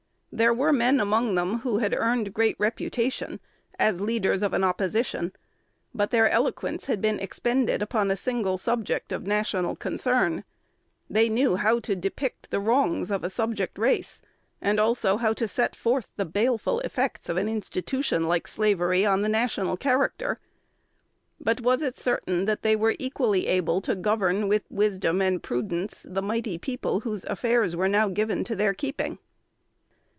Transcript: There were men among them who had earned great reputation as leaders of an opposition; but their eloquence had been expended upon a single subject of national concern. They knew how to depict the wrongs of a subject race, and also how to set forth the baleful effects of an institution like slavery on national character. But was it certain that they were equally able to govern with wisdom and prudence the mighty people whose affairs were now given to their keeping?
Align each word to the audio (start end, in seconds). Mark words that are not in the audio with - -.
There 0.33 0.53
were 0.53 0.71
men 0.71 1.01
among 1.01 1.35
them 1.35 1.59
who 1.59 1.79
had 1.79 1.93
earned 1.93 2.33
great 2.33 2.55
reputation 2.57 3.41
as 3.77 3.99
leaders 3.99 4.41
of 4.41 4.53
an 4.53 4.63
opposition; 4.63 5.33
but 5.93 6.11
their 6.11 6.29
eloquence 6.29 6.85
had 6.85 7.01
been 7.01 7.19
expended 7.19 7.81
upon 7.81 8.09
a 8.09 8.15
single 8.15 8.57
subject 8.57 9.11
of 9.11 9.27
national 9.27 9.75
concern. 9.75 10.45
They 11.09 11.27
knew 11.27 11.57
how 11.57 11.81
to 11.81 11.97
depict 11.97 12.49
the 12.49 12.61
wrongs 12.61 13.11
of 13.11 13.25
a 13.25 13.29
subject 13.29 13.77
race, 13.77 14.21
and 14.61 14.79
also 14.79 15.17
how 15.17 15.33
to 15.33 15.49
set 15.49 15.75
forth 15.75 16.07
the 16.15 16.23
baleful 16.25 16.79
effects 16.79 17.27
of 17.27 17.35
an 17.35 17.49
institution 17.49 18.25
like 18.25 18.47
slavery 18.47 19.05
on 19.05 19.21
national 19.23 19.75
character. 19.75 20.39
But 21.41 21.59
was 21.59 21.81
it 21.81 21.97
certain 21.97 22.45
that 22.45 22.61
they 22.63 22.77
were 22.77 22.95
equally 22.97 23.47
able 23.47 23.81
to 23.81 23.97
govern 23.97 24.47
with 24.47 24.63
wisdom 24.71 25.21
and 25.21 25.43
prudence 25.43 26.05
the 26.09 26.21
mighty 26.21 26.57
people 26.57 27.01
whose 27.01 27.25
affairs 27.25 27.75
were 27.75 27.89
now 27.89 28.07
given 28.07 28.45
to 28.45 28.55
their 28.55 28.73
keeping? 28.73 29.17